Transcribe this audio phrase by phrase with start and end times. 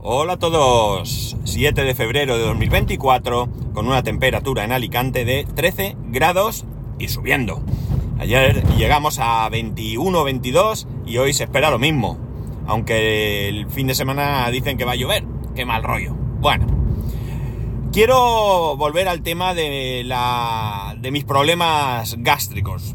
[0.00, 5.96] Hola a todos, 7 de febrero de 2024 con una temperatura en Alicante de 13
[6.04, 6.64] grados
[7.00, 7.64] y subiendo.
[8.20, 12.16] Ayer llegamos a 21, 22 y hoy se espera lo mismo.
[12.68, 15.24] Aunque el fin de semana dicen que va a llover,
[15.56, 16.14] qué mal rollo.
[16.14, 16.66] Bueno,
[17.92, 22.94] quiero volver al tema de, la, de mis problemas gástricos.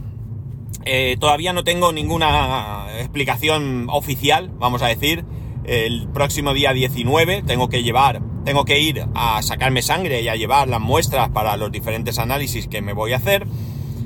[0.85, 5.26] Eh, todavía no tengo ninguna explicación oficial, vamos a decir,
[5.66, 10.35] el próximo día 19 tengo que llevar, tengo que ir a sacarme sangre y a
[10.35, 13.48] llevar las muestras para los diferentes análisis que me voy a hacer.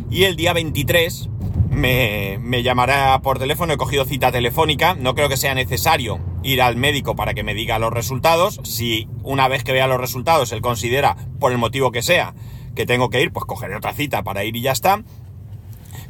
[0.10, 1.30] Y el día 23
[1.70, 6.62] me, me llamará por teléfono, he cogido cita telefónica, no creo que sea necesario ir
[6.62, 8.60] al médico para que me diga los resultados.
[8.64, 12.34] Si una vez que vea los resultados él considera, por el motivo que sea,
[12.76, 15.04] que tengo que ir, pues cogeré otra cita para ir y ya está.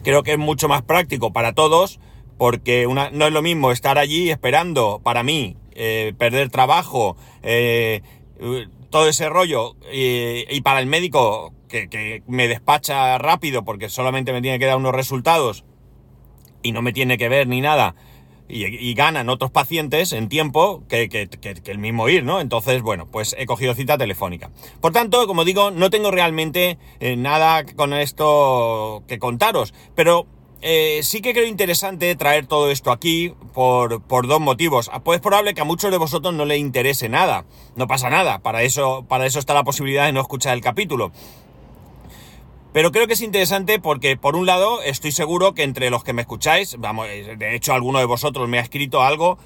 [0.03, 1.99] Creo que es mucho más práctico para todos
[2.37, 8.01] porque una, no es lo mismo estar allí esperando para mí, eh, perder trabajo, eh,
[8.89, 14.59] todo ese rollo, y para el médico que, me despacha rápido porque solamente me tiene
[14.59, 15.65] que dar unos resultados
[16.63, 17.95] y no me tiene que ver ni nada.
[18.49, 21.29] Y, ganan otros pacientes en tiempo que,
[21.65, 22.39] el mismo ir, ¿no?
[22.39, 24.51] Entonces, bueno, pues he cogido cita telefónica.
[24.79, 30.27] Por tanto, como digo, no tengo realmente eh, nada con esto que contaros, pero
[30.61, 34.89] eh, sí que creo interesante traer todo esto aquí por, por, dos motivos.
[35.03, 37.45] Pues es probable que a muchos de vosotros no le interese nada.
[37.75, 38.39] No pasa nada.
[38.39, 41.11] Para eso, para eso está la posibilidad de no escuchar el capítulo.
[42.73, 46.13] Pero creo que es interesante porque, por un lado, estoy seguro que entre los que
[46.13, 49.39] me escucháis, vamos, de hecho alguno de vosotros me ha escrito algo,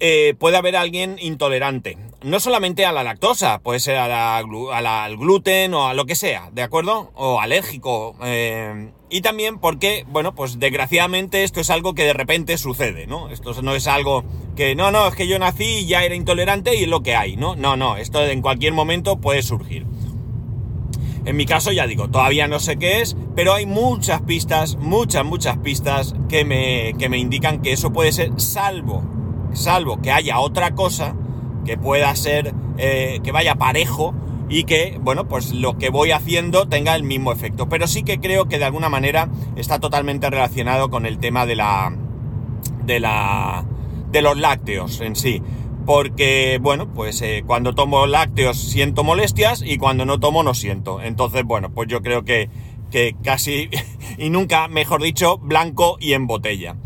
[0.00, 1.96] eh, puede haber alguien intolerante.
[2.24, 6.16] No solamente a la lactosa, puede ser a la, al gluten o a lo que
[6.16, 7.12] sea, ¿de acuerdo?
[7.14, 8.16] O alérgico.
[8.24, 13.30] Eh, y también porque, bueno, pues desgraciadamente esto es algo que de repente sucede, ¿no?
[13.30, 14.24] Esto no es algo
[14.56, 17.14] que, no, no, es que yo nací y ya era intolerante y es lo que
[17.14, 17.54] hay, ¿no?
[17.54, 19.86] No, no, esto en cualquier momento puede surgir.
[21.24, 25.24] En mi caso, ya digo, todavía no sé qué es, pero hay muchas pistas, muchas,
[25.24, 29.04] muchas pistas que me, que me indican que eso puede ser salvo,
[29.52, 31.14] salvo que haya otra cosa
[31.64, 34.14] que pueda ser, eh, que vaya parejo
[34.48, 37.68] y que, bueno, pues lo que voy haciendo tenga el mismo efecto.
[37.68, 41.56] Pero sí que creo que de alguna manera está totalmente relacionado con el tema de
[41.56, 41.94] la,
[42.84, 43.64] de la,
[44.10, 45.42] de los lácteos en sí
[45.88, 51.00] porque, bueno, pues eh, cuando tomo lácteos siento molestias y cuando no tomo no siento.
[51.00, 52.50] Entonces, bueno, pues yo creo que,
[52.90, 53.70] que casi,
[54.18, 56.76] y nunca, mejor dicho, blanco y en botella.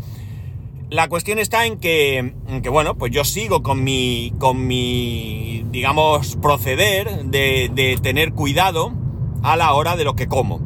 [0.93, 6.35] La cuestión está en que, que, bueno, pues yo sigo con mi, con mi, digamos,
[6.35, 8.93] proceder de, de tener cuidado
[9.41, 10.61] a la hora de lo que como.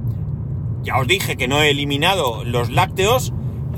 [0.83, 3.31] Ya os dije que no he eliminado los lácteos,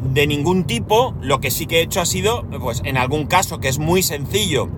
[0.03, 3.59] de ningún tipo, lo que sí que he hecho ha sido, pues en algún caso
[3.59, 4.69] que es muy sencillo,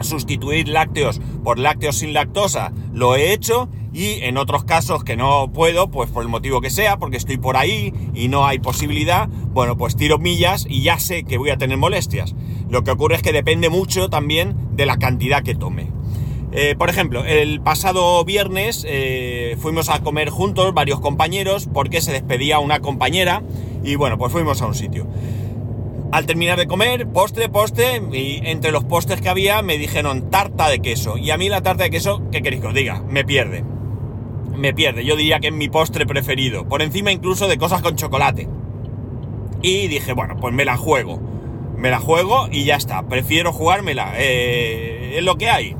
[0.00, 5.52] sustituir lácteos por lácteos sin lactosa, lo he hecho y en otros casos que no
[5.52, 9.28] puedo, pues por el motivo que sea, porque estoy por ahí y no hay posibilidad,
[9.28, 12.34] bueno, pues tiro millas y ya sé que voy a tener molestias.
[12.68, 15.92] Lo que ocurre es que depende mucho también de la cantidad que tome.
[16.50, 22.12] Eh, por ejemplo, el pasado viernes eh, fuimos a comer juntos varios compañeros porque se
[22.12, 23.42] despedía una compañera
[23.84, 25.06] y bueno, pues fuimos a un sitio.
[26.10, 30.68] Al terminar de comer, postre, postre, y entre los postres que había me dijeron tarta
[30.68, 31.16] de queso.
[31.16, 33.02] Y a mí la tarta de queso, ¿qué queréis que os diga?
[33.08, 33.73] Me pierde.
[34.56, 35.04] Me pierde.
[35.04, 36.68] Yo diría que es mi postre preferido.
[36.68, 38.48] Por encima incluso de cosas con chocolate.
[39.62, 41.20] Y dije, bueno, pues me la juego.
[41.76, 43.02] Me la juego y ya está.
[43.08, 44.12] Prefiero jugármela.
[44.16, 45.76] Eh, es lo que hay.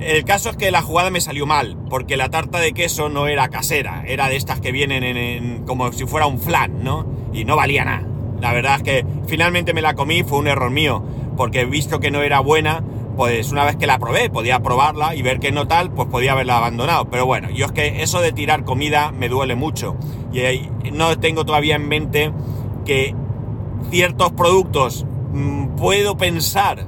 [0.00, 3.26] El caso es que la jugada me salió mal, porque la tarta de queso no
[3.26, 7.06] era casera, era de estas que vienen en, como si fuera un flan, ¿no?
[7.34, 8.06] Y no valía nada.
[8.40, 11.04] La verdad es que finalmente me la comí, fue un error mío,
[11.36, 12.82] porque visto que no era buena,
[13.20, 16.32] pues una vez que la probé, podía probarla y ver que no tal, pues podía
[16.32, 17.10] haberla abandonado.
[17.10, 19.94] Pero bueno, yo es que eso de tirar comida me duele mucho.
[20.32, 22.32] Y no tengo todavía en mente
[22.86, 23.14] que
[23.90, 25.04] ciertos productos
[25.34, 26.86] mmm, puedo pensar,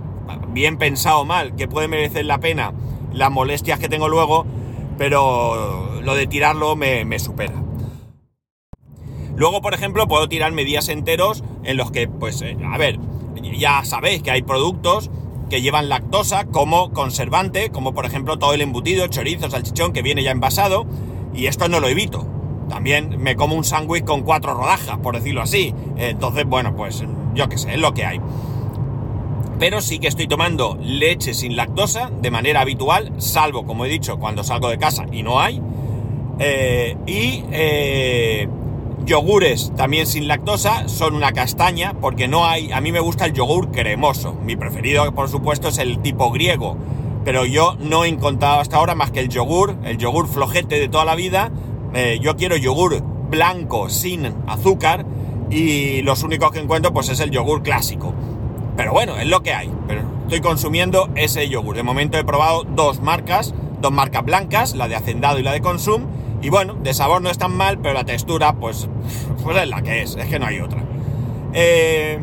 [0.48, 2.72] bien pensado mal, que puede merecer la pena
[3.12, 4.46] las molestias que tengo luego,
[4.96, 7.62] pero lo de tirarlo me, me supera.
[9.36, 12.98] Luego, por ejemplo, puedo tirarme días enteros en los que, pues, eh, a ver,
[13.54, 15.10] ya sabéis que hay productos
[15.52, 20.22] que llevan lactosa como conservante, como por ejemplo todo el embutido, chorizo, salchichón que viene
[20.22, 20.86] ya envasado,
[21.34, 22.26] y esto no lo evito.
[22.70, 25.74] También me como un sándwich con cuatro rodajas, por decirlo así.
[25.98, 27.04] Entonces, bueno, pues
[27.34, 28.18] yo qué sé, es lo que hay
[29.58, 34.18] pero sí que estoy tomando leche sin lactosa de manera habitual, salvo, como he dicho,
[34.18, 35.62] cuando salgo de casa y no hay.
[36.40, 38.48] Eh, y eh,
[39.04, 43.32] Yogures también sin lactosa son una castaña porque no hay, a mí me gusta el
[43.32, 44.34] yogur cremoso.
[44.44, 46.76] Mi preferido, por supuesto, es el tipo griego.
[47.24, 50.88] Pero yo no he encontrado hasta ahora más que el yogur, el yogur flojete de
[50.88, 51.50] toda la vida.
[51.94, 55.06] Eh, yo quiero yogur blanco sin azúcar
[55.50, 58.12] y los únicos que encuentro pues es el yogur clásico.
[58.76, 59.70] Pero bueno, es lo que hay.
[59.86, 61.76] Pero estoy consumiendo ese yogur.
[61.76, 65.60] De momento he probado dos marcas, dos marcas blancas, la de Hacendado y la de
[65.60, 66.06] Consum
[66.42, 68.88] y bueno, de sabor no es tan mal, pero la textura, pues,
[69.42, 70.82] pues es la que es, es que no hay otra.
[71.54, 72.18] Eh,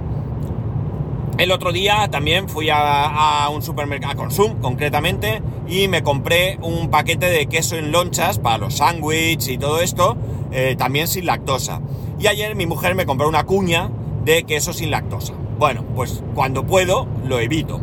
[1.38, 6.90] el otro día también fui a, un supermercado, a Consum concretamente, y me compré un
[6.90, 10.18] paquete de queso en lonchas para los sándwiches y todo esto,
[10.52, 11.80] eh, también sin lactosa.
[12.20, 13.90] Y ayer mi mujer me compró una cuña
[14.26, 15.34] de queso sin lactosa.
[15.58, 17.80] Bueno, pues cuando puedo lo evito.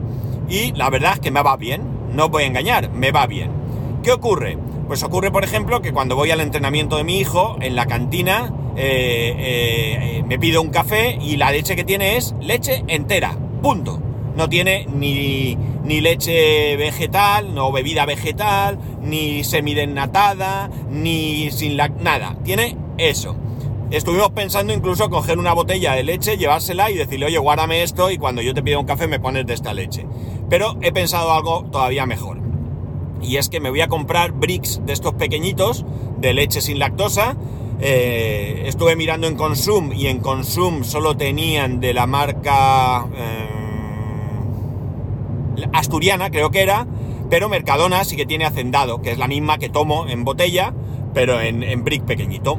[0.51, 3.51] Y la verdad es que me va bien, no voy a engañar, me va bien.
[4.03, 4.59] ¿Qué ocurre?
[4.87, 8.55] Pues ocurre, por ejemplo, que cuando voy al entrenamiento de mi hijo, en la cantina,
[8.77, 14.01] eh, eh, me pido un café y la leche que tiene es leche entera, punto.
[14.37, 21.89] No tiene ni, ni leche vegetal, no bebida vegetal, ni semidesnatada, ni sin la...
[21.89, 22.37] nada.
[22.45, 23.35] Tiene eso.
[23.91, 28.19] Estuvimos pensando incluso coger una botella de leche, llevársela y decirle, oye, guárdame esto y
[28.19, 30.07] cuando yo te pida un café me pones de esta leche.
[30.49, 32.46] Pero he pensado algo todavía mejor
[33.23, 35.85] y es que me voy a comprar bricks de estos pequeñitos
[36.19, 37.37] de leche sin lactosa.
[37.81, 43.49] Eh, estuve mirando en Consum y en Consum solo tenían de la marca eh,
[45.73, 46.87] asturiana, creo que era,
[47.29, 50.73] pero Mercadona sí que tiene hacendado, que es la misma que tomo en botella,
[51.13, 52.59] pero en, en brick pequeñito.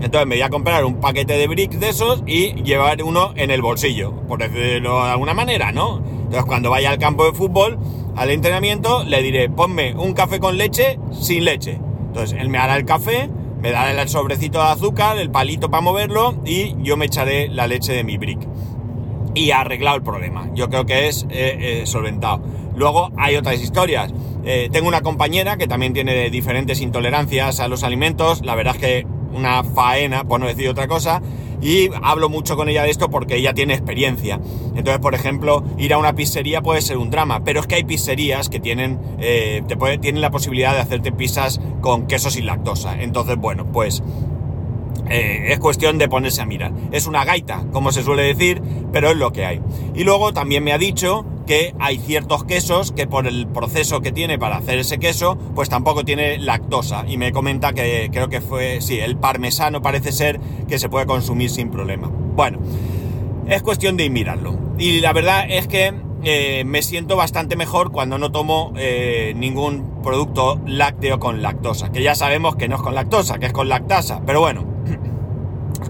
[0.00, 3.52] Entonces me voy a comprar un paquete de bricks de esos y llevar uno en
[3.52, 5.98] el bolsillo, por decirlo de alguna manera, ¿no?
[5.98, 7.78] Entonces cuando vaya al campo de fútbol,
[8.16, 11.80] al entrenamiento, le diré, ponme un café con leche sin leche.
[12.08, 13.30] Entonces él me hará el café,
[13.60, 17.66] me dará el sobrecito de azúcar, el palito para moverlo y yo me echaré la
[17.66, 18.40] leche de mi brick.
[19.34, 20.50] Y ha arreglado el problema.
[20.54, 22.42] Yo creo que es eh, eh, solventado.
[22.76, 24.12] Luego hay otras historias.
[24.44, 28.44] Eh, tengo una compañera que también tiene diferentes intolerancias a los alimentos.
[28.44, 31.22] La verdad es que una faena, por no decir otra cosa,
[31.62, 34.40] y hablo mucho con ella de esto porque ella tiene experiencia.
[34.74, 37.84] Entonces, por ejemplo, ir a una pizzería puede ser un drama, pero es que hay
[37.84, 42.46] pizzerías que tienen, eh, te puede, tienen la posibilidad de hacerte pizzas con queso sin
[42.46, 43.00] lactosa.
[43.00, 44.02] Entonces, bueno, pues
[45.08, 46.72] eh, es cuestión de ponerse a mirar.
[46.90, 48.60] Es una gaita, como se suele decir,
[48.92, 49.60] pero es lo que hay.
[49.94, 54.12] Y luego también me ha dicho que hay ciertos quesos que por el proceso que
[54.12, 57.04] tiene para hacer ese queso, pues tampoco tiene lactosa.
[57.06, 61.06] Y me comenta que creo que fue, sí, el parmesano parece ser que se puede
[61.06, 62.08] consumir sin problema.
[62.08, 62.58] Bueno,
[63.48, 64.56] es cuestión de ir mirarlo.
[64.78, 65.92] Y la verdad es que
[66.24, 71.90] eh, me siento bastante mejor cuando no tomo eh, ningún producto lácteo con lactosa.
[71.90, 74.22] Que ya sabemos que no es con lactosa, que es con lactasa.
[74.24, 74.64] Pero bueno,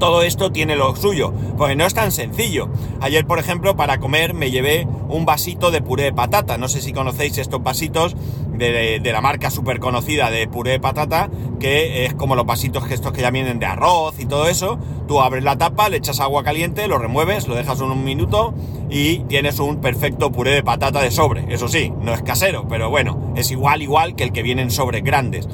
[0.03, 2.69] todo esto tiene lo suyo, porque no es tan sencillo.
[3.01, 6.59] Ayer, por ejemplo, para comer me llevé un vasito de puré de patata.
[6.59, 8.17] No sé si conocéis estos vasitos
[8.53, 12.95] de, la marca súper conocida de puré de patata, que es como los vasitos que
[12.95, 14.77] estos que ya vienen de arroz y todo eso.
[15.07, 18.55] Tú abres la tapa, le echas agua caliente, lo remueves, lo dejas un minuto
[18.91, 21.55] y tienes un perfecto puré de patata de sobre.
[21.55, 24.73] Eso sí, no es casero, pero bueno, es igual, igual que el que viene en
[24.73, 25.49] sobres grandes.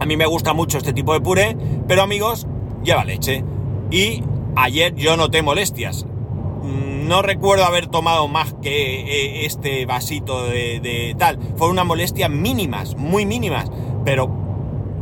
[0.00, 2.46] A mí me gusta mucho este tipo de puré, pero amigos,
[2.84, 3.44] lleva leche.
[3.90, 4.22] Y
[4.56, 6.04] ayer yo noté molestias.
[6.04, 11.38] Mm, no recuerdo haber tomado más que eh, este vasito de, tal.
[11.56, 13.70] Fueron unas molestias mínimas, muy mínimas.
[14.04, 14.30] Pero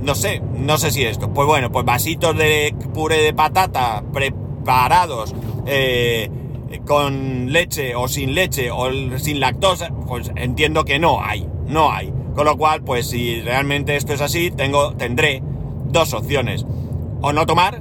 [0.01, 1.33] no sé, no sé si esto.
[1.33, 5.35] Pues bueno, pues vasitos de puré de patata preparados
[5.67, 6.31] eh,
[6.87, 12.13] con leche o sin leche o sin lactosa, pues entiendo que no hay, no hay.
[12.35, 15.43] Con lo cual, pues si realmente esto es así, tengo, tendré
[15.91, 16.65] dos opciones
[17.23, 17.81] o no tomar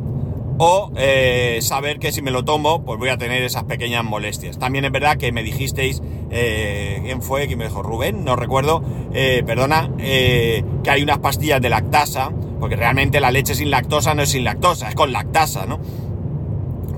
[0.64, 4.60] o eh, saber que si me lo tomo pues voy a tener esas pequeñas molestias.
[4.60, 7.48] También es verdad que me dijisteis, eh, ¿quién fue?
[7.48, 7.82] ¿Quién me dijo?
[7.82, 13.56] Rubén, no recuerdo, eh, perdona, que hay unas pastillas de lactasa, porque realmente la leche
[13.56, 15.80] sin lactosa no es sin lactosa, es con lactasa, ¿no?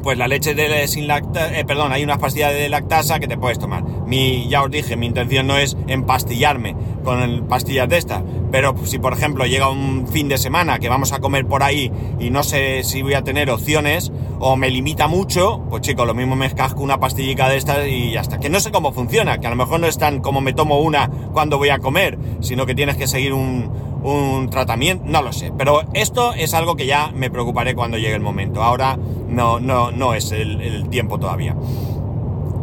[0.04, 3.38] Pues la leche de, sin lactasa, eh, perdón, hay unas pastillas de lactasa que te
[3.38, 3.84] puedes tomar.
[4.06, 9.00] Mi, ya os dije, mi intención no es empastillarme con pastillas de estas, pero si
[9.00, 12.44] por ejemplo llega un fin de semana que vamos a comer por ahí y no
[12.44, 16.52] sé si voy a tener opciones o me limita mucho, pues chicos, lo mismo me
[16.52, 18.40] casco una pastillica de estas y ya está.
[18.40, 20.82] Que no sé cómo funciona, que a lo mejor no es tan como me tomo
[20.82, 23.72] una cuando voy a comer, sino que tienes que seguir un,
[24.04, 25.52] un tratamiento, no lo sé.
[25.58, 28.62] Pero esto es algo que ya me preocuparé cuando llegue el momento.
[28.64, 31.56] Ahora no, no, no es el, tiempo todavía.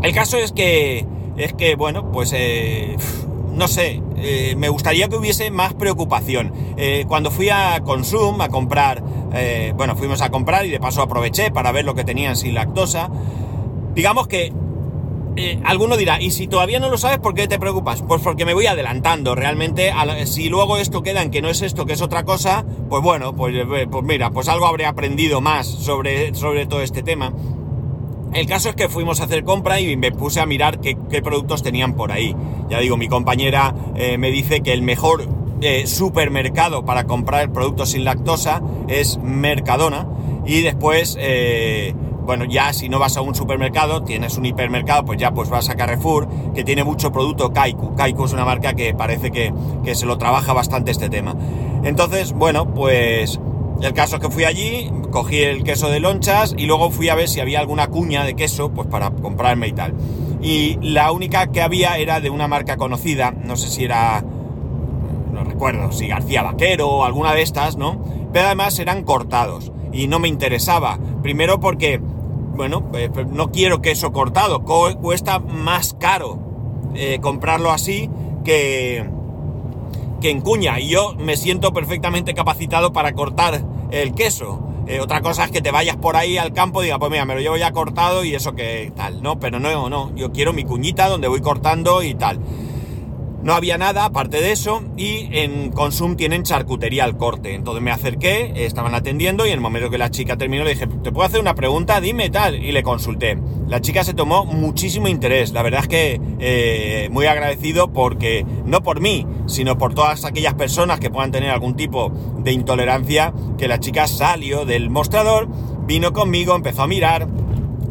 [0.02, 1.06] El caso es que,
[1.36, 2.96] es que bueno, pues eh,
[3.52, 6.52] no sé, eh, me gustaría que hubiese más preocupación.
[6.76, 9.02] Eh, cuando fui a Consum a comprar
[9.76, 13.08] bueno, fuimos a comprar y de paso aproveché para ver lo que tenían sin lactosa.
[13.94, 14.52] Digamos que
[15.36, 18.02] eh, alguno dirá, y si todavía no lo sabes, ¿por qué te preocupas?
[18.02, 19.34] Pues porque me voy adelantando.
[19.34, 19.92] Realmente,
[20.26, 23.34] si luego esto queda en que no es esto, que es otra cosa, pues bueno,
[23.34, 27.32] pues, eh, pues mira, pues algo habré aprendido más sobre, sobre todo este tema.
[28.32, 31.62] El caso es que fuimos a hacer compra y me puse a mirar qué, productos
[31.62, 32.34] tenían por ahí.
[32.68, 35.28] Ya digo, mi compañera eh, me dice que el mejor
[35.84, 40.08] supermercado para comprar productos sin lactosa es Mercadona.
[40.46, 41.18] Y después
[42.30, 45.68] bueno, ya si no vas a un supermercado, tienes un hipermercado, pues ya pues vas
[45.68, 47.96] a Carrefour, que tiene mucho producto Kaiku.
[47.96, 49.52] Kaiku es una marca que parece que,
[49.96, 51.34] se lo trabaja bastante este tema.
[51.82, 53.40] Entonces, bueno, pues
[53.82, 57.16] el caso es que fui allí, cogí el queso de lonchas y luego fui a
[57.16, 59.94] ver si había alguna cuña de queso, pues para comprarme y tal.
[60.40, 64.22] Y la única que había era de una marca conocida, no sé si era,
[65.32, 68.00] no recuerdo, si García Vaquero o alguna de estas, ¿no?
[68.32, 70.96] Pero además eran cortados y no me interesaba.
[71.22, 72.00] Primero porque
[72.60, 74.64] bueno, pues, no quiero queso cortado,
[75.00, 76.38] cuesta más caro
[76.94, 78.10] eh, comprarlo así
[78.44, 79.08] que,
[80.20, 80.78] que en cuña.
[80.78, 84.60] Y yo me siento perfectamente capacitado para cortar el queso.
[84.86, 87.24] Eh, otra cosa es que te vayas por ahí al campo y diga, pues mira,
[87.24, 89.40] me lo llevo ya cortado y eso que tal, ¿no?
[89.40, 92.40] Pero no, no, yo quiero mi cuñita donde voy cortando y tal.
[93.42, 97.54] No había nada aparte de eso y en Consum tienen charcutería al corte.
[97.54, 100.86] Entonces me acerqué, estaban atendiendo y en el momento que la chica terminó le dije,
[100.86, 102.00] ¿te puedo hacer una pregunta?
[102.02, 102.62] Dime tal.
[102.62, 103.38] Y le consulté.
[103.66, 105.52] La chica se tomó muchísimo interés.
[105.52, 110.54] La verdad es que eh, muy agradecido porque, no por mí, sino por todas aquellas
[110.54, 115.48] personas que puedan tener algún tipo de intolerancia, que la chica salió del mostrador,
[115.86, 117.26] vino conmigo, empezó a mirar,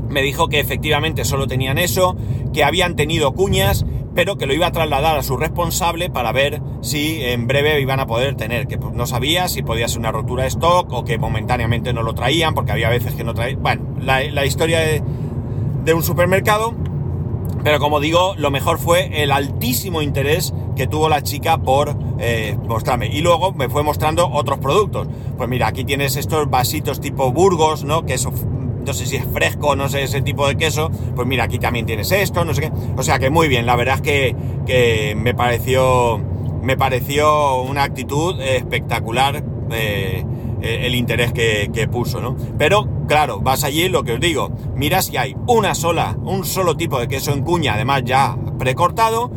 [0.09, 2.15] me dijo que efectivamente solo tenían eso,
[2.53, 3.85] que habían tenido cuñas
[4.19, 8.01] pero que lo iba a trasladar a su responsable para ver si en breve iban
[8.01, 11.17] a poder tener, que no sabía si podía ser una rotura de stock o que
[11.17, 13.63] momentáneamente no lo traían, porque había veces que no traían.
[13.63, 16.73] Bueno, la, historia de, un supermercado,
[17.63, 22.57] pero como digo, lo mejor fue el altísimo interés que tuvo la chica por eh,
[22.67, 23.07] mostrarme.
[23.07, 25.07] Y luego me fue mostrando otros productos.
[25.37, 28.05] Pues mira, aquí tienes estos vasitos tipo Burgos, ¿no?
[28.05, 28.33] Que eso
[28.85, 31.85] no sé si es fresco, no sé, ese tipo de queso, pues mira, aquí también
[31.85, 32.71] tienes esto, no sé qué.
[32.97, 34.01] O sea que muy bien, la verdad es
[34.65, 36.19] que, me pareció,
[36.61, 40.25] me pareció una actitud espectacular eh,
[40.61, 42.35] el interés que, puso, ¿no?
[42.57, 46.75] Pero, claro, vas allí, lo que os digo, miras si hay una sola, un solo
[46.75, 49.31] tipo de queso en cuña, además ya precortado,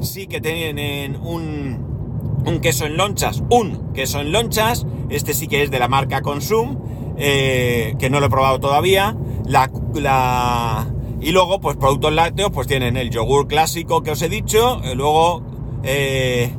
[0.00, 1.92] sí que tienen un,
[2.46, 6.22] un queso en lonchas, un queso en lonchas, este sí que es de la marca
[6.22, 6.76] Consum,
[7.16, 9.16] eh, que no lo he probado todavía.
[9.46, 9.70] La,
[11.20, 14.94] Y luego, pues productos lácteos, pues tienen el yogur clásico que os he dicho, eh,
[14.94, 15.42] luego
[15.82, 16.50] eh,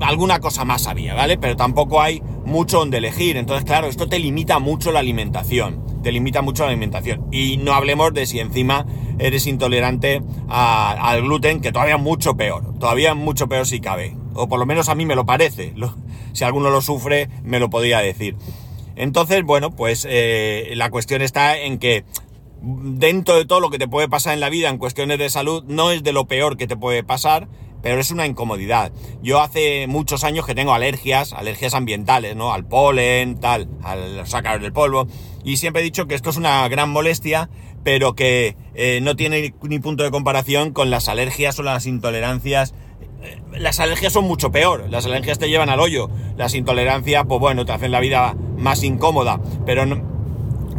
[0.00, 1.38] alguna cosa más había, ¿vale?
[1.38, 3.36] Pero tampoco hay mucho donde elegir.
[3.36, 5.82] Entonces, claro, esto te limita mucho la alimentación.
[6.02, 7.26] Te limita mucho la alimentación.
[7.30, 8.86] Y no hablemos de si encima
[9.18, 12.78] eres intolerante al gluten, que todavía mucho peor.
[12.78, 14.16] Todavía mucho peor si cabe.
[14.34, 15.74] O por lo menos a mí me lo parece.
[16.32, 18.36] si alguno lo sufre, me lo podría decir.
[19.02, 22.04] Entonces, bueno, pues eh, la cuestión está en que
[22.62, 25.64] dentro de todo lo que te puede pasar en la vida en cuestiones de salud,
[25.66, 27.48] no es de lo peor que te puede pasar,
[27.82, 28.92] pero es una incomodidad.
[29.20, 32.52] Yo hace muchos años que tengo alergias, alergias ambientales, ¿no?
[32.52, 35.08] Al polen, tal, a los ácaros del polvo,
[35.42, 37.50] y siempre he dicho que esto es una gran molestia,
[37.82, 42.72] pero que eh, no tiene ni punto de comparación con las alergias o las intolerancias
[43.58, 47.64] las alergias son mucho peor, las alergias te llevan al hoyo, las intolerancias, pues bueno,
[47.64, 49.84] te hacen la vida más incómoda, pero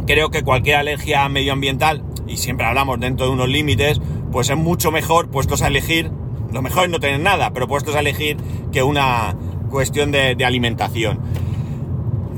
[0.06, 4.00] creo que cualquier alergia medioambiental, y siempre hablamos dentro de unos límites,
[4.32, 6.10] pues es mucho mejor puestos a elegir,
[6.52, 8.36] lo mejor es no tener nada, pero puestos a elegir
[8.72, 9.36] que una
[9.70, 11.18] cuestión de, alimentación.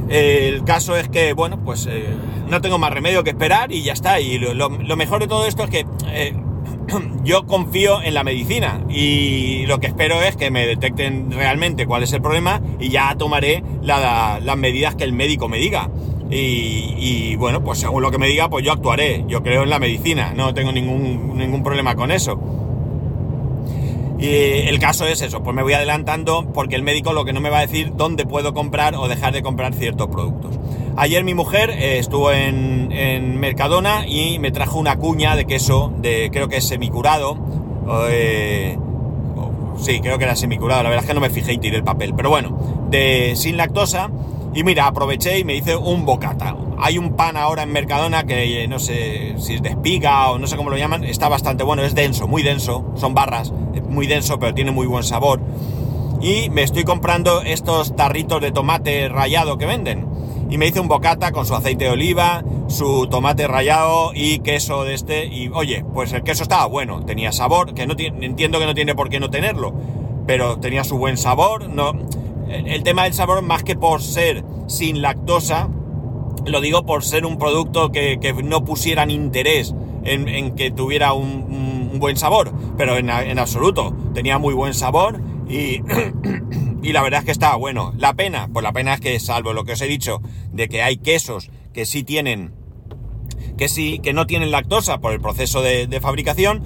[0.08, 2.06] El caso es que, bueno, pues eh,
[2.48, 4.20] no tengo más remedio que esperar y ya está.
[4.20, 6.34] Y lo, mejor de todo esto es que eh,
[7.24, 12.02] yo confío en la medicina y lo que espero es que me detecten realmente cuál
[12.02, 15.90] es el problema y ya tomaré las medidas que el médico me diga.
[16.28, 19.24] Y, bueno, pues según lo que me diga, pues yo actuaré.
[19.28, 22.65] Yo creo en la medicina, no tengo ningún, ningún problema con eso.
[24.18, 24.28] Y
[24.68, 27.50] el caso es eso, pues me voy adelantando porque el médico lo que no me
[27.50, 30.58] va a decir dónde puedo comprar o dejar de comprar ciertos productos.
[30.96, 36.30] Ayer mi mujer eh, estuvo en, Mercadona y me trajo una cuña de queso, de
[36.32, 37.36] creo que es semicurado.
[38.10, 38.78] Eh,
[39.78, 41.84] sí, creo que era semicurado, la verdad es que no me fijé y tiré el
[41.84, 44.10] papel, pero bueno, de sin lactosa.
[44.54, 46.56] Y mira, aproveché y me hice un bocata.
[46.78, 50.38] Hay un pan ahora en Mercadona que eh, no sé si es de espiga o
[50.38, 53.52] no sé cómo lo llaman, está bastante bueno, es denso, muy denso, son barras,
[53.88, 55.40] muy denso, pero tiene muy buen sabor.
[56.20, 60.16] y me estoy comprando estos tarritos de tomate rallado que venden.
[60.48, 64.84] Y me hice un bocata con su aceite de oliva, su tomate rallado y queso
[64.84, 65.26] de este.
[65.26, 68.94] Y oye, pues el queso estaba bueno, tenía sabor, que no entiendo que no tiene
[68.94, 69.74] por qué no tenerlo,
[70.26, 71.68] pero tenía su buen sabor.
[71.68, 71.92] No,
[72.48, 75.68] el, tema del sabor, más que por ser sin lactosa,
[76.46, 79.74] lo digo por ser un producto que, no pusieran interés
[80.04, 85.80] en, que tuviera un, buen sabor, pero en, en absoluto, tenía muy buen sabor y,
[86.82, 87.92] y la verdad es que estaba bueno.
[87.96, 90.20] La pena, pues la pena es que salvo lo que os he dicho,
[90.52, 92.52] de que hay quesos que sí tienen,
[93.56, 96.62] que sí, que no tienen lactosa por el proceso de, fabricación,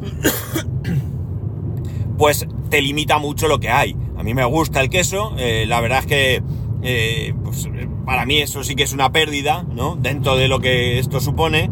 [2.18, 3.96] pues te limita mucho lo que hay.
[4.16, 6.42] A mí me gusta el queso, eh, la verdad es que
[6.82, 7.68] eh, pues,
[8.04, 9.96] para mí eso sí que es una pérdida, ¿no?
[9.96, 11.70] Dentro de lo que esto supone.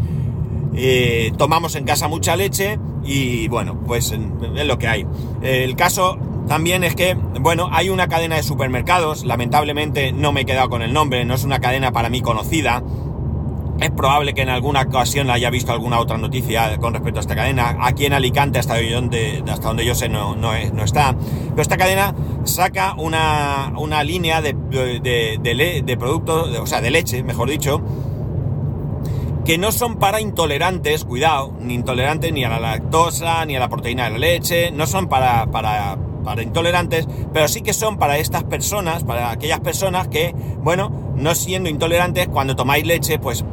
[0.75, 5.07] Eh, tomamos en casa mucha leche y bueno, pues es lo que hay.
[5.43, 10.45] El caso también es que, bueno, hay una cadena de supermercados, lamentablemente no me he
[10.45, 12.83] quedado con el nombre, no es una cadena para mí conocida.
[13.83, 17.35] Es probable que en alguna ocasión haya visto alguna otra noticia con respecto a esta
[17.35, 17.79] cadena.
[17.81, 21.17] Aquí en Alicante, hasta donde, hasta donde yo sé, no, no, está.
[21.51, 27.51] Pero esta cadena saca una, una línea de, de, productos, o sea, de leche, mejor
[27.51, 27.83] dicho,
[29.45, 33.69] que no son para intolerantes, cuidado, ni intolerantes ni a la lactosa, ni a la
[33.69, 38.19] proteína de la leche, no son para, para, para intolerantes, pero sí que son para
[38.19, 43.45] estas personas, para aquellas personas que, bueno, no siendo intolerantes, cuando tomáis leche, pues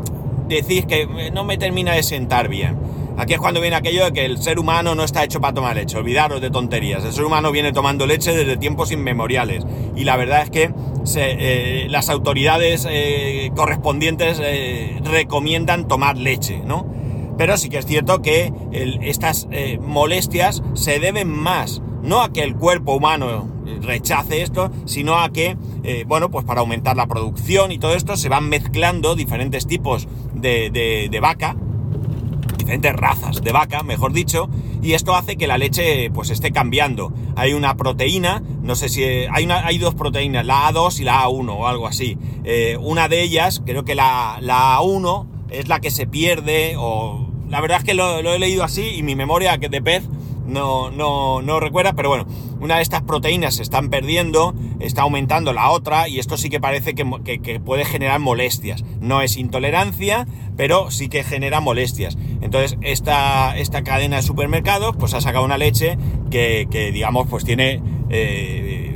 [0.55, 2.77] decís que no me termina de sentar bien.
[3.17, 5.75] Aquí es cuando viene aquello de que el ser humano no está hecho para tomar
[5.75, 7.03] leche, olvidaros de tonterías.
[7.03, 9.65] El ser humano viene tomando leche desde tiempos inmemoriales.
[9.95, 10.71] Y la verdad es que
[11.17, 16.85] eh, las autoridades eh, correspondientes eh, recomiendan tomar leche, ¿no?
[17.37, 18.53] Pero sí que es cierto que
[19.01, 19.47] estas
[19.81, 23.47] molestias se deben más, no a que el cuerpo humano
[23.81, 25.57] rechace esto, sino a que,
[26.07, 31.19] bueno, pues para aumentar la producción y todo esto se van mezclando diferentes tipos de
[31.21, 31.55] vaca,
[32.57, 34.49] diferentes razas de vaca, mejor dicho,
[34.81, 37.11] y esto hace que la leche pues esté cambiando.
[37.35, 41.25] Hay una proteína, no sé si hay, una, hay dos proteínas, la A2 y la
[41.25, 42.17] A1 o algo así.
[42.43, 47.28] Eh, una de ellas, creo que la, la, A1 es la que se pierde o...
[47.49, 50.03] La verdad es que lo, he leído así y mi memoria de pez
[50.45, 52.25] no, no, no recuerda, pero bueno,
[52.59, 56.59] una de estas proteínas se están perdiendo, está aumentando la otra y esto sí que
[56.59, 58.83] parece que, puede generar molestias.
[58.99, 62.17] No es intolerancia, pero sí que genera molestias.
[62.41, 65.97] Entonces, esta, esta cadena de supermercados pues ha sacado una leche
[66.29, 67.81] que, digamos, pues tiene...
[68.09, 68.95] Eh,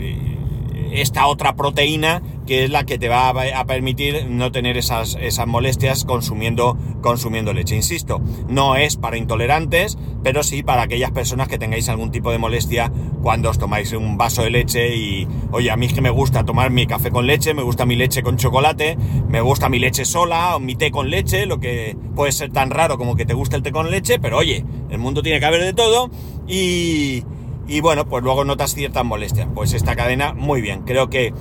[0.94, 5.48] esta otra proteína que es la que te va a, permitir no tener esas, esas
[5.48, 7.76] molestias consumiendo, consumiendo leche.
[7.76, 12.38] Insisto, no es para intolerantes, pero sí para aquellas personas que tengáis algún tipo de
[12.38, 16.10] molestia cuando os tomáis un vaso de leche y, oye, a mí es que me
[16.10, 18.98] gusta tomar mi café con leche, me gusta mi leche con chocolate,
[19.30, 22.70] me gusta mi leche sola o mi té con leche, lo que puede ser tan
[22.70, 25.46] raro como que te guste el té con leche, pero oye, el mundo tiene que
[25.46, 26.10] haber de todo
[26.48, 27.24] y
[27.68, 29.48] y bueno, pues luego notas ciertas molestias.
[29.54, 30.82] Pues esta cadena, muy bien.
[30.82, 31.34] Creo que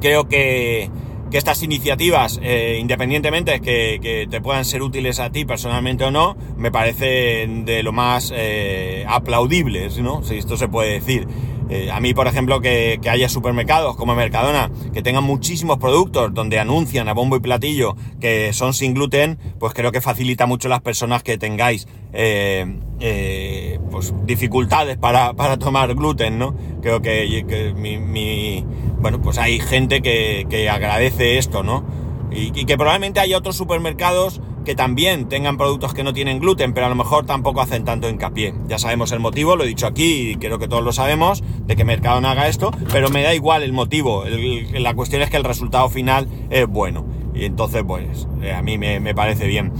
[0.00, 0.90] creo que,
[1.30, 6.10] que estas iniciativas, eh, independientemente de que, te puedan ser útiles a ti personalmente o
[6.10, 10.22] no, me parecen de lo más eh, aplaudibles, ¿no?
[10.22, 11.26] Si esto se puede decir.
[11.70, 16.58] Eh, a mí, por ejemplo, que, haya supermercados como Mercadona que tengan muchísimos productos donde
[16.58, 20.80] anuncian a bombo y platillo que son sin gluten, pues creo que facilita mucho las
[20.80, 26.56] personas que tengáis eh, eh, pues dificultades para, tomar gluten, ¿no?
[26.82, 28.64] Creo que, mi,
[29.00, 31.84] bueno, pues hay gente que, agradece esto, ¿no?
[32.30, 36.86] Y, que probablemente haya otros supermercados que también tengan productos que no tienen gluten, pero
[36.86, 38.54] a lo mejor tampoco hacen tanto hincapié.
[38.68, 41.76] Ya sabemos el motivo, lo he dicho aquí y creo que todos lo sabemos, de
[41.76, 44.24] que Mercado no haga esto, pero me da igual el motivo.
[44.26, 47.06] la cuestión es que el resultado final es bueno.
[47.34, 49.72] Y entonces, pues, eh, a mí me, parece bien.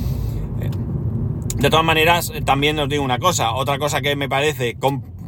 [1.57, 3.53] De todas maneras, también os digo una cosa.
[3.53, 4.77] Otra cosa que me parece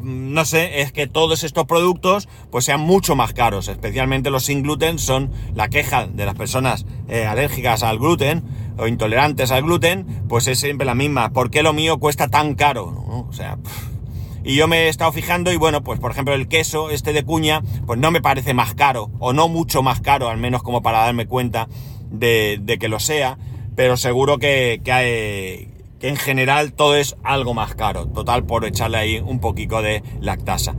[0.03, 4.63] no sé, es que todos estos productos pues sean mucho más caros, especialmente los sin
[4.63, 8.43] gluten son la queja de las personas eh, alérgicas al gluten
[8.79, 11.33] o intolerantes al gluten, pues es siempre la misma.
[11.33, 12.87] ¿Por qué lo mío cuesta tan caro?
[13.29, 13.59] O sea,
[14.45, 17.25] y yo me he estado fijando y bueno, pues por ejemplo el queso este de
[17.25, 20.83] cuña, pues no me parece más caro, o no mucho más caro, al menos como
[20.83, 21.69] para darme cuenta
[22.11, 23.39] de, que lo sea,
[23.77, 25.69] pero seguro que, que,
[26.03, 30.03] que en general todo es algo más caro, total por echarle ahí un poquito de
[30.21, 30.75] lactasa.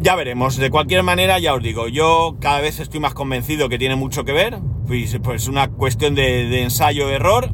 [0.00, 3.78] Ya veremos, de cualquier manera ya os digo, yo cada vez estoy más convencido que
[3.78, 7.52] tiene mucho que ver, pues, pues una cuestión de, ensayo-error.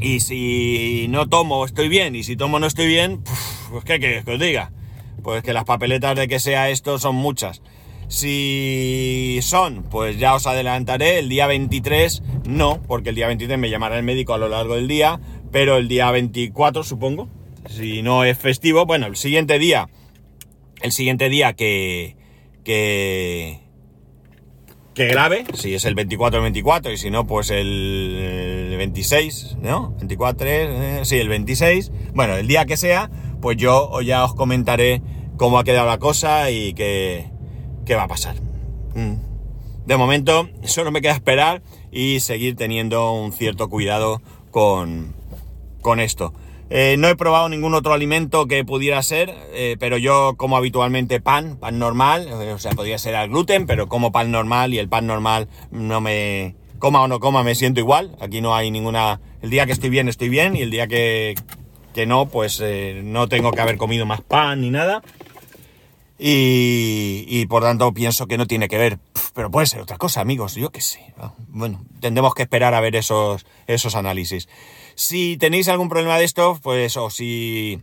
[0.00, 3.22] Y si no tomo estoy bien, y si tomo no estoy bien,
[3.70, 4.72] pues ¿qué queréis que os diga?
[5.22, 7.62] pues que las papeletas de que sea esto son muchas.
[8.12, 13.70] Si son, pues ya os adelantaré, el día 23 no, porque el día 23 me
[13.70, 15.18] llamará el médico a lo largo del día,
[15.50, 17.30] pero el día 24 supongo,
[17.70, 19.88] si no es festivo, bueno, el siguiente día,
[20.82, 22.18] el siguiente día que,
[22.64, 23.60] que,
[24.92, 29.94] que grabe, si es el 24 el 24 y si no, pues el 26, ¿no?
[29.96, 35.00] 24, eh, sí, el 26, bueno, el día que sea, pues yo ya os comentaré
[35.38, 37.31] cómo ha quedado la cosa y qué,
[37.84, 38.36] qué va a pasar.
[38.94, 39.14] Mm.
[39.86, 45.14] De momento, solo me queda esperar y seguir teniendo un cierto cuidado con,
[45.80, 46.32] con esto.
[46.70, 51.20] Eh, no he probado ningún otro alimento que pudiera ser, eh, pero yo como habitualmente
[51.20, 54.88] pan, pan normal, o sea, podría ser al gluten, pero como pan normal y el
[54.88, 56.54] pan normal no me...
[56.78, 58.16] coma o no coma, me siento igual.
[58.20, 59.20] Aquí no hay ninguna...
[59.42, 61.34] El día que estoy bien, estoy bien, y el día que,
[61.92, 65.02] que no, pues eh, no tengo que haber comido más pan ni nada.
[66.18, 68.98] Y, y, por tanto pienso que no tiene que ver.
[69.34, 71.14] Pero puede ser otra cosa, amigos, yo qué sé.
[71.48, 74.48] Bueno, tendremos que esperar a ver esos, esos análisis.
[74.94, 77.80] Si tenéis algún problema de esto, pues, o si,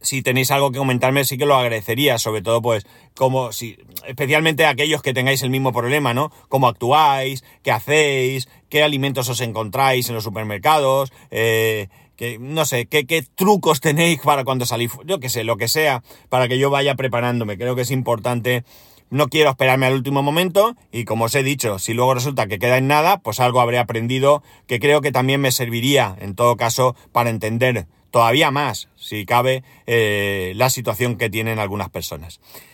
[0.00, 3.76] si tenéis algo que comentarme, sí que lo agradecería, sobre todo, pues, como si,
[4.06, 6.30] especialmente aquellos que tengáis el mismo problema, ¿no?
[6.48, 12.86] Cómo actuáis, qué hacéis, qué alimentos os encontráis en los supermercados, eh, que, no sé,
[12.86, 16.70] qué, trucos tenéis para cuando salís, yo qué sé, lo que sea, para que yo
[16.70, 17.58] vaya preparándome.
[17.58, 18.64] Creo que es importante
[19.10, 22.58] no quiero esperarme al último momento y como os he dicho, si luego resulta que
[22.58, 26.56] queda en nada, pues algo habré aprendido que creo que también me serviría en todo
[26.56, 32.40] caso para entender todavía más, si cabe, eh, la situación que tienen algunas personas.